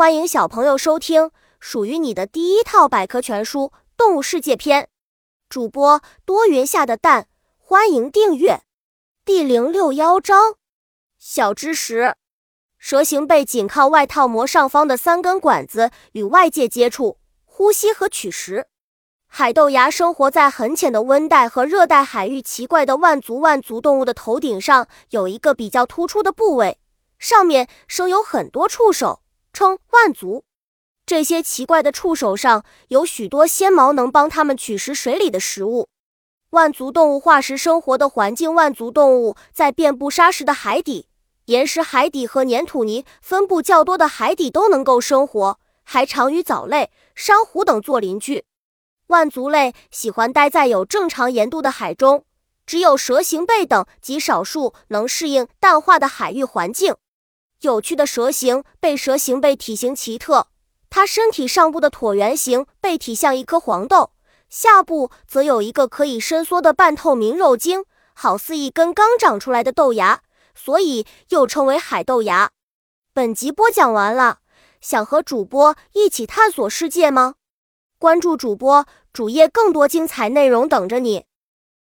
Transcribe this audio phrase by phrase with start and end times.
[0.00, 3.64] 欢迎小朋友收听属于你的第一套百科全书
[3.98, 4.88] 《动物世界》篇。
[5.50, 8.62] 主播多云下的蛋，欢迎订阅。
[9.26, 10.54] 第零六幺章：
[11.18, 12.14] 小知识。
[12.78, 18.68] 蛇形背紧靠外套膜上方的三根管子与外界接触，呼吸和取食。
[19.26, 22.40] 海豆芽生活在很浅的温带和热带海域。
[22.40, 26.78] 奇怪的腕足，腕足动物的头顶上有一个比较突出的部位，
[27.18, 29.20] 上面生有很多触手。
[29.52, 30.44] 称腕足，
[31.04, 35.88] 这些奇怪的触手上有许多纤毛，能帮它们取食水里的食物。
[36.50, 41.06] 腕足动物化石生活的环境：腕足动物在遍布沙石的海底、
[41.46, 48.44] 岩石海底和粘土泥分布较多的海底都能够生活，还常与藻类、珊瑚等做邻居。
[49.08, 52.24] 腕足类喜欢待在有正常盐度的海中，
[52.64, 56.94] 只有蛇形贝等极少数能适应淡化的海域环境。
[57.60, 60.46] 有趣的蛇形背，蛇形背体型奇特，
[60.88, 64.12] 它身体上部的椭圆形背体像一颗黄豆，
[64.48, 70.22] 下部则有一个可以伸缩的半透明肉茎，好似一根刚长出来的豆芽，
[70.54, 72.50] 所以又称为海豆芽。
[73.12, 74.38] 本集播讲完了，
[74.80, 77.34] 想和主播一起探索世界吗？
[77.98, 81.26] 关注主播主页，更多精彩内容等着你。